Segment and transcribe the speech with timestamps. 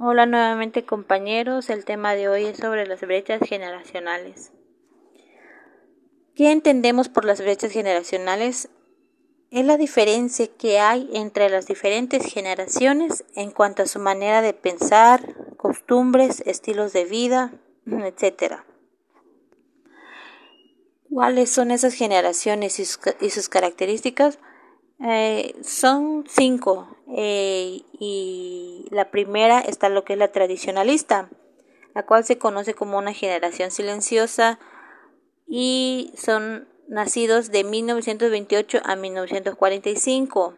[0.00, 4.52] Hola nuevamente compañeros, el tema de hoy es sobre las brechas generacionales.
[6.36, 8.68] ¿Qué entendemos por las brechas generacionales?
[9.50, 14.52] Es la diferencia que hay entre las diferentes generaciones en cuanto a su manera de
[14.52, 17.52] pensar, costumbres, estilos de vida,
[17.86, 18.58] etc.
[21.10, 24.38] ¿Cuáles son esas generaciones y sus, características?
[25.00, 31.30] Eh, son cinco eh, y la primera está lo que es la tradicionalista,
[31.94, 34.58] la cual se conoce como una generación silenciosa
[35.46, 40.54] y son nacidos de 1928 a 1945.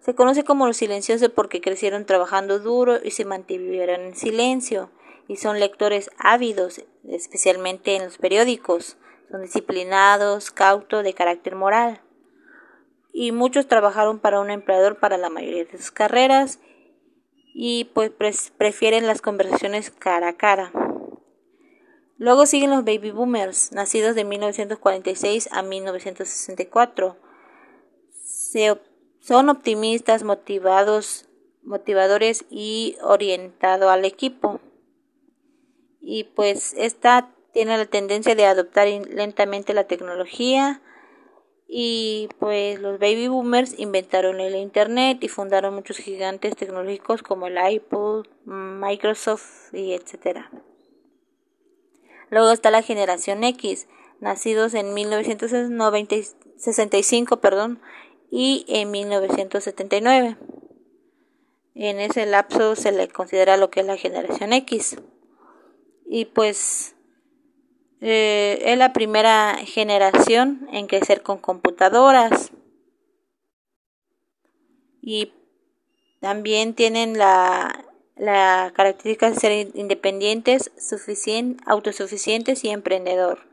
[0.00, 4.90] Se conoce como los silenciosos porque crecieron trabajando duro y se mantuvieron en silencio
[5.28, 8.98] y son lectores ávidos, especialmente en los periódicos.
[9.30, 12.02] Son disciplinados, cautos, de carácter moral
[13.12, 16.60] y muchos trabajaron para un empleador para la mayoría de sus carreras
[17.54, 18.12] y pues
[18.56, 20.72] prefieren las conversaciones cara a cara.
[22.18, 27.16] Luego siguen los baby boomers, nacidos de 1946 a 1964.
[29.20, 31.28] son optimistas, motivados,
[31.62, 34.60] motivadores y orientados al equipo.
[36.00, 40.82] Y pues esta tiene la tendencia de adoptar lentamente la tecnología,
[41.70, 47.58] y pues los baby boomers inventaron el internet y fundaron muchos gigantes tecnológicos como el
[47.58, 50.50] Apple, Microsoft y etcétera.
[52.30, 53.86] Luego está la generación X,
[54.18, 57.82] nacidos en 1965, perdón,
[58.30, 60.38] y en 1979.
[61.74, 64.98] En ese lapso se le considera lo que es la generación X.
[66.06, 66.94] Y pues
[68.00, 72.52] eh, es la primera generación en crecer con computadoras
[75.02, 75.32] y
[76.20, 77.84] también tienen la,
[78.16, 80.70] la característica de ser independientes,
[81.66, 83.46] autosuficientes y emprendedor.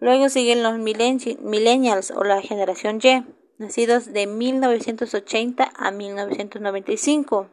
[0.00, 3.24] Luego siguen los millennials o la generación Y,
[3.58, 7.48] nacidos de 1980 a 1995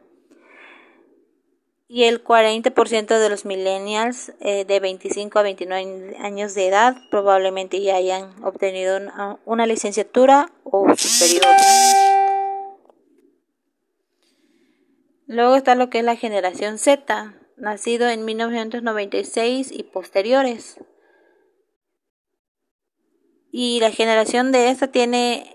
[1.94, 7.82] y el 40% de los millennials eh, de 25 a 29 años de edad probablemente
[7.82, 8.98] ya hayan obtenido
[9.44, 11.54] una, licenciatura o superior.
[15.26, 20.78] Luego está lo que es la generación Z, nacido en 1996 y posteriores.
[23.50, 25.54] Y la generación de esta tiene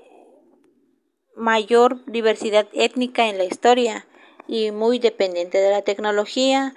[1.35, 4.05] mayor diversidad étnica en la historia
[4.47, 6.73] y muy dependiente de la tecnología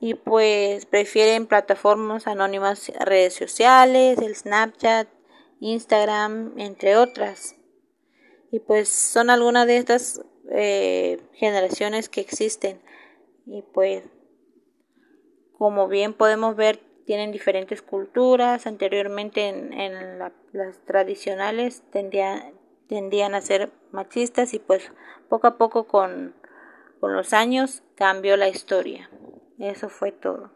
[0.00, 5.08] y pues prefieren plataformas anónimas, redes sociales, el Snapchat,
[5.60, 7.56] Instagram, entre otras.
[8.50, 12.80] Y pues son algunas de estas eh, generaciones que existen.
[13.46, 14.04] Y pues
[15.56, 18.66] como bien podemos ver tienen diferentes culturas.
[18.66, 22.54] Anteriormente en, en las tradicionales tendían,
[22.88, 24.92] tendían a ser machistas y pues
[25.28, 26.34] poco a poco con
[27.04, 29.10] con los años cambió la historia.
[29.58, 30.50] Eso fue todo.